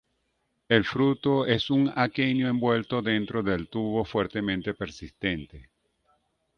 [0.67, 5.69] El fruto es un aquenio envuelto dentro del tubo fuertemente persistente.